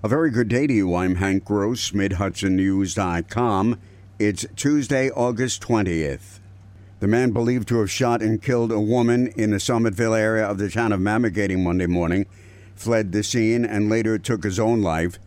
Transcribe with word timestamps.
A 0.00 0.06
very 0.08 0.30
good 0.30 0.46
day 0.46 0.68
to 0.68 0.72
you. 0.72 0.94
I'm 0.94 1.16
Hank 1.16 1.44
Gross, 1.44 1.90
MidHudsonNews.com. 1.90 3.80
It's 4.20 4.46
Tuesday, 4.54 5.10
August 5.10 5.60
20th. 5.62 6.38
The 7.00 7.08
man 7.08 7.32
believed 7.32 7.66
to 7.66 7.80
have 7.80 7.90
shot 7.90 8.22
and 8.22 8.40
killed 8.40 8.70
a 8.70 8.78
woman 8.78 9.26
in 9.36 9.50
the 9.50 9.56
Summitville 9.56 10.16
area 10.16 10.46
of 10.46 10.58
the 10.58 10.70
town 10.70 10.92
of 10.92 11.00
Mamakating 11.00 11.64
Monday 11.64 11.86
morning 11.88 12.26
fled 12.76 13.10
the 13.10 13.24
scene 13.24 13.64
and 13.64 13.88
later 13.88 14.20
took 14.20 14.44
his 14.44 14.60
own 14.60 14.82
life. 14.82 15.18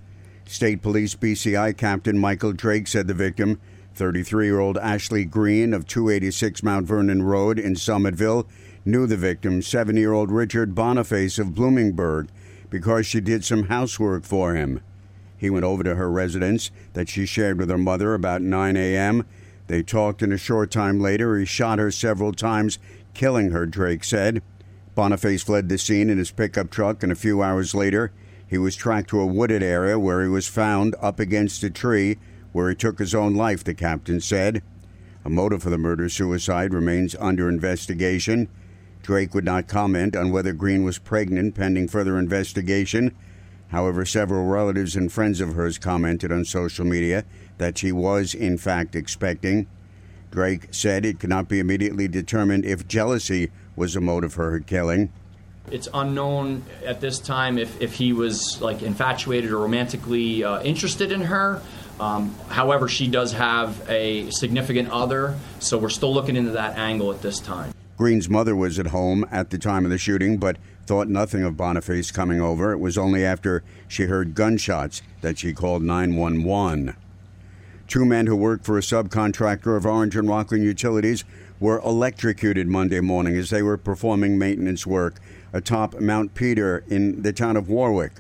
State 0.46 0.82
Police 0.82 1.16
BCI 1.16 1.76
Captain 1.76 2.18
Michael 2.18 2.54
Drake 2.54 2.88
said 2.88 3.10
the 3.10 3.14
victim, 3.14 3.60
33 3.96 4.46
year 4.46 4.62
old 4.62 4.78
Ashley 4.78 5.26
Green 5.26 5.74
of 5.74 5.86
286 5.86 6.64
Mount 6.64 6.88
Vernon 6.88 7.24
Road 7.24 7.60
in 7.60 7.74
Summitville, 7.74 8.48
knew 8.86 9.06
the 9.06 9.18
victim, 9.18 9.62
7 9.62 9.98
year 9.98 10.14
old 10.14 10.32
Richard 10.32 10.74
Boniface 10.74 11.38
of 11.40 11.48
Bloomingburg 11.48 12.30
because 12.72 13.06
she 13.06 13.22
did 13.22 13.46
some 13.46 13.66
housework 13.66 14.24
for 14.24 14.56
him. 14.56 14.82
He 15.38 15.52
went 15.52 15.66
over 15.66 15.84
to 15.84 15.96
her 15.96 16.10
residence 16.10 16.72
that 16.94 17.10
she 17.10 17.28
shared 17.28 17.60
with 17.60 17.70
her 17.70 17.78
mother 17.78 18.16
about 18.16 18.42
9 18.42 18.76
a.m. 18.76 19.26
They 19.68 19.84
talked, 19.84 20.24
and 20.24 20.34
a 20.34 20.38
short 20.38 20.72
time 20.72 21.00
later, 21.00 21.38
he 21.38 21.46
shot 21.46 21.78
her 21.78 21.92
several 21.92 22.32
times, 22.34 22.80
killing 23.14 23.52
her, 23.52 23.68
Drake 23.68 24.04
said. 24.04 24.42
Boniface 24.96 25.44
fled 25.44 25.70
the 25.70 25.78
scene 25.78 26.10
in 26.10 26.18
his 26.18 26.32
pickup 26.32 26.72
truck, 26.72 27.04
and 27.04 27.12
a 27.12 27.16
few 27.16 27.44
hours 27.44 27.76
later, 27.76 28.12
he 28.48 28.58
was 28.58 28.76
tracked 28.76 29.10
to 29.12 29.20
a 29.20 29.26
wooded 29.26 29.64
area 29.64 29.98
where 29.98 30.22
he 30.22 30.28
was 30.28 30.48
found 30.48 30.96
up 31.02 31.20
against 31.20 31.64
a 31.64 31.70
tree 31.70 32.18
where 32.52 32.70
he 32.70 32.76
took 32.76 33.00
his 33.00 33.16
own 33.16 33.34
life, 33.34 33.64
the 33.64 33.74
captain 33.74 34.20
said. 34.20 34.62
A 35.24 35.30
motive 35.30 35.64
for 35.64 35.70
the 35.70 35.78
murder 35.78 36.10
suicide 36.10 36.74
remains 36.74 37.16
under 37.20 37.48
investigation. 37.48 38.50
Drake 39.02 39.34
would 39.34 39.46
not 39.46 39.68
comment 39.68 40.16
on 40.16 40.32
whether 40.32 40.54
Green 40.54 40.84
was 40.84 40.98
pregnant 40.98 41.56
pending 41.56 41.88
further 41.88 42.18
investigation. 42.18 43.16
However, 43.70 44.06
several 44.06 44.46
relatives 44.46 44.96
and 44.96 45.12
friends 45.12 45.40
of 45.42 45.54
hers 45.54 45.78
commented 45.78 46.32
on 46.32 46.46
social 46.46 46.86
media 46.86 47.26
that 47.58 47.78
she 47.78 47.92
was, 47.92 48.34
in 48.34 48.58
fact, 48.58 48.96
expecting. 48.96 49.68
Drake 50.30 50.68
said 50.72 51.06
it 51.06 51.20
could 51.20 51.30
not 51.30 51.48
be 51.48 51.60
immediately 51.60 52.08
determined 52.08 52.66
if 52.66 52.88
jealousy 52.88 53.52
was 53.76 53.96
a 53.96 54.02
motive 54.02 54.34
for 54.34 54.52
her 54.52 54.60
killing. 54.60 55.12
It's 55.70 55.88
unknown 55.94 56.64
at 56.86 57.02
this 57.02 57.20
time 57.20 57.58
if, 57.58 57.80
if 57.82 57.94
he 57.94 58.14
was 58.14 58.62
like 58.62 58.82
infatuated 58.82 59.52
or 59.52 59.60
romantically 59.60 60.44
uh, 60.44 60.62
interested 60.62 61.12
in 61.12 61.22
her. 61.22 61.62
Um, 62.00 62.34
however, 62.50 62.88
she 62.88 63.08
does 63.08 63.34
have 63.34 63.88
a 63.90 64.30
significant 64.32 64.90
other, 64.90 65.38
so 65.60 65.78
we're 65.78 65.90
still 65.90 66.14
looking 66.14 66.36
into 66.36 66.52
that 66.52 66.78
angle 66.78 67.12
at 67.12 67.22
this 67.22 67.40
time. 67.40 67.74
Green's 68.02 68.28
mother 68.28 68.56
was 68.56 68.80
at 68.80 68.88
home 68.88 69.28
at 69.30 69.52
the 69.52 69.60
time 69.60 69.86
of 69.86 69.92
the 69.92 69.98
shooting, 70.00 70.40
but 70.40 70.58
thought 70.88 71.08
nothing 71.08 71.44
of 71.44 71.56
Boniface 71.56 72.10
coming 72.10 72.42
over. 72.42 72.72
It 72.72 72.80
was 72.80 72.98
only 72.98 73.24
after 73.24 73.64
she 73.88 74.06
heard 74.06 74.34
gunshots 74.34 75.04
that 75.22 75.38
she 75.38 75.54
called 75.54 75.84
911. 75.84 76.96
Two 77.88 78.04
men 78.04 78.26
who 78.26 78.36
worked 78.36 78.66
for 78.66 78.76
a 78.76 78.82
subcontractor 78.82 79.78
of 79.78 79.86
Orange 79.86 80.16
and 80.16 80.28
Rockland 80.28 80.64
Utilities 80.64 81.24
were 81.60 81.78
electrocuted 81.82 82.68
Monday 82.68 83.02
morning 83.02 83.36
as 83.38 83.52
they 83.52 83.62
were 83.62 83.78
performing 83.78 84.36
maintenance 84.36 84.88
work 84.88 85.20
atop 85.54 86.00
Mount 86.00 86.34
Peter 86.34 86.84
in 86.88 87.22
the 87.22 87.32
town 87.32 87.56
of 87.56 87.70
Warwick. 87.70 88.14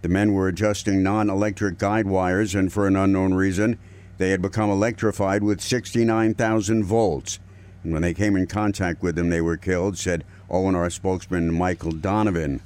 The 0.00 0.08
men 0.08 0.32
were 0.32 0.48
adjusting 0.48 1.02
non 1.02 1.28
electric 1.28 1.76
guide 1.76 2.06
wires, 2.06 2.54
and 2.54 2.72
for 2.72 2.86
an 2.86 2.96
unknown 2.96 3.34
reason, 3.34 3.78
they 4.16 4.30
had 4.30 4.40
become 4.40 4.70
electrified 4.70 5.42
with 5.42 5.60
69,000 5.60 6.82
volts. 6.82 7.40
When 7.82 8.02
they 8.02 8.14
came 8.14 8.36
in 8.36 8.46
contact 8.46 9.02
with 9.02 9.16
them, 9.16 9.30
they 9.30 9.40
were 9.40 9.56
killed, 9.56 9.98
said 9.98 10.24
ONR 10.48 10.90
spokesman 10.92 11.52
Michael 11.52 11.92
Donovan. 11.92 12.60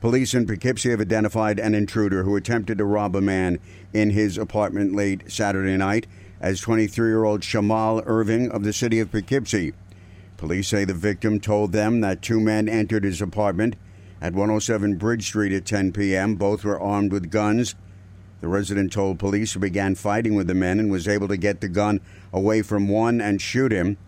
Police 0.00 0.32
in 0.32 0.46
Poughkeepsie 0.46 0.90
have 0.90 1.00
identified 1.00 1.58
an 1.58 1.74
intruder 1.74 2.22
who 2.22 2.36
attempted 2.36 2.78
to 2.78 2.84
rob 2.84 3.14
a 3.16 3.20
man 3.20 3.58
in 3.92 4.10
his 4.10 4.38
apartment 4.38 4.94
late 4.94 5.30
Saturday 5.30 5.76
night 5.76 6.06
as 6.40 6.60
23 6.60 7.08
year 7.08 7.24
old 7.24 7.42
Shamal 7.42 8.02
Irving 8.06 8.50
of 8.50 8.62
the 8.62 8.72
city 8.72 9.00
of 9.00 9.10
Poughkeepsie. 9.10 9.74
Police 10.36 10.68
say 10.68 10.86
the 10.86 10.94
victim 10.94 11.38
told 11.38 11.72
them 11.72 12.00
that 12.00 12.22
two 12.22 12.40
men 12.40 12.66
entered 12.68 13.04
his 13.04 13.20
apartment 13.20 13.76
at 14.22 14.32
107 14.32 14.96
Bridge 14.96 15.26
Street 15.26 15.52
at 15.52 15.66
10 15.66 15.92
p.m. 15.92 16.36
Both 16.36 16.64
were 16.64 16.80
armed 16.80 17.12
with 17.12 17.30
guns. 17.30 17.74
The 18.40 18.48
resident 18.48 18.92
told 18.92 19.18
police 19.18 19.52
he 19.52 19.58
began 19.58 19.94
fighting 19.94 20.34
with 20.34 20.46
the 20.46 20.54
men 20.54 20.80
and 20.80 20.90
was 20.90 21.06
able 21.06 21.28
to 21.28 21.36
get 21.36 21.60
the 21.60 21.68
gun 21.68 22.00
away 22.32 22.62
from 22.62 22.88
one 22.88 23.20
and 23.20 23.40
shoot 23.40 23.70
him. 23.70 23.98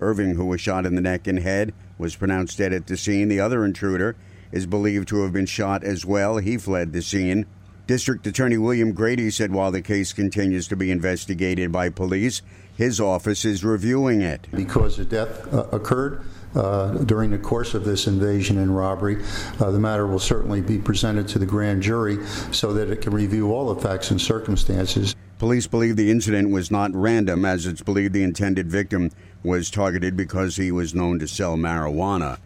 Irving, 0.00 0.34
who 0.34 0.44
was 0.44 0.60
shot 0.60 0.86
in 0.86 0.94
the 0.94 1.00
neck 1.00 1.26
and 1.26 1.38
head, 1.38 1.72
was 1.96 2.14
pronounced 2.14 2.58
dead 2.58 2.72
at 2.72 2.86
the 2.86 2.96
scene. 2.96 3.28
The 3.28 3.40
other 3.40 3.64
intruder 3.64 4.14
is 4.52 4.66
believed 4.66 5.08
to 5.08 5.22
have 5.22 5.32
been 5.32 5.46
shot 5.46 5.82
as 5.82 6.04
well. 6.04 6.36
He 6.38 6.58
fled 6.58 6.92
the 6.92 7.02
scene. 7.02 7.46
District 7.88 8.26
Attorney 8.26 8.58
William 8.58 8.92
Grady 8.92 9.30
said 9.30 9.50
while 9.50 9.70
the 9.70 9.80
case 9.80 10.12
continues 10.12 10.68
to 10.68 10.76
be 10.76 10.90
investigated 10.90 11.72
by 11.72 11.88
police, 11.88 12.42
his 12.76 13.00
office 13.00 13.46
is 13.46 13.64
reviewing 13.64 14.20
it. 14.20 14.46
Because 14.52 14.98
a 14.98 15.06
death 15.06 15.50
uh, 15.54 15.64
occurred, 15.72 16.22
uh, 16.54 16.98
during 17.04 17.30
the 17.30 17.38
course 17.38 17.72
of 17.72 17.86
this 17.86 18.06
invasion 18.06 18.58
and 18.58 18.76
robbery. 18.76 19.24
Uh, 19.58 19.70
the 19.70 19.78
matter 19.78 20.06
will 20.06 20.18
certainly 20.18 20.60
be 20.60 20.76
presented 20.76 21.28
to 21.28 21.38
the 21.38 21.46
grand 21.46 21.82
jury 21.82 22.18
so 22.52 22.74
that 22.74 22.90
it 22.90 23.00
can 23.00 23.14
review 23.14 23.54
all 23.54 23.72
the 23.72 23.80
facts 23.80 24.10
and 24.10 24.20
circumstances. 24.20 25.16
Police 25.38 25.66
believe 25.66 25.96
the 25.96 26.10
incident 26.10 26.50
was 26.50 26.70
not 26.70 26.90
random, 26.92 27.46
as 27.46 27.64
it's 27.64 27.82
believed 27.82 28.12
the 28.12 28.22
intended 28.22 28.70
victim 28.70 29.10
was 29.42 29.70
targeted 29.70 30.14
because 30.14 30.56
he 30.56 30.70
was 30.70 30.94
known 30.94 31.18
to 31.20 31.26
sell 31.26 31.56
marijuana. 31.56 32.38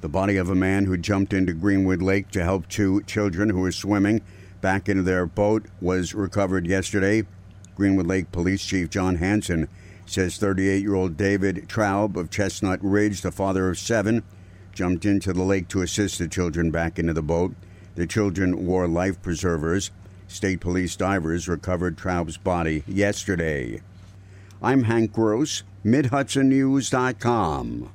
The 0.00 0.08
body 0.08 0.38
of 0.38 0.50
a 0.50 0.56
man 0.56 0.86
who 0.86 0.96
jumped 0.96 1.32
into 1.32 1.52
Greenwood 1.52 2.02
Lake 2.02 2.32
to 2.32 2.42
help 2.42 2.68
two 2.68 3.02
children 3.02 3.50
who 3.50 3.60
were 3.60 3.70
swimming 3.70 4.22
back 4.60 4.88
into 4.88 5.02
their 5.02 5.26
boat 5.26 5.66
was 5.80 6.14
recovered 6.14 6.66
yesterday. 6.66 7.24
Greenwood 7.74 8.06
Lake 8.06 8.32
Police 8.32 8.64
Chief 8.64 8.90
John 8.90 9.16
Hanson 9.16 9.68
says 10.06 10.38
38 10.38 10.82
year 10.82 10.94
old 10.94 11.16
David 11.16 11.68
Traub 11.68 12.16
of 12.16 12.30
Chestnut 12.30 12.80
Ridge, 12.82 13.20
the 13.20 13.30
father 13.30 13.68
of 13.68 13.78
seven, 13.78 14.22
jumped 14.72 15.04
into 15.04 15.32
the 15.32 15.42
lake 15.42 15.68
to 15.68 15.82
assist 15.82 16.18
the 16.18 16.28
children 16.28 16.70
back 16.70 16.98
into 16.98 17.12
the 17.12 17.22
boat. 17.22 17.54
The 17.94 18.06
children 18.06 18.66
wore 18.66 18.88
life 18.88 19.20
preservers. 19.22 19.90
State 20.28 20.60
police 20.60 20.96
divers 20.96 21.48
recovered 21.48 21.96
Traub's 21.96 22.36
body 22.36 22.84
yesterday. 22.86 23.80
I'm 24.62 24.84
Hank 24.84 25.12
Gross, 25.12 25.64
MidHudsonNews.com. 25.84 27.90